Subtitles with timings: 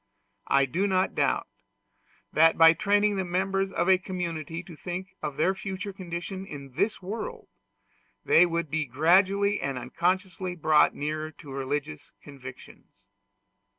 [0.47, 1.45] I do not doubt
[2.33, 6.73] that, by training the members of a community to think of their future condition in
[6.73, 7.49] this world,
[8.25, 13.05] they would be gradually and unconsciously brought nearer to religious convictions.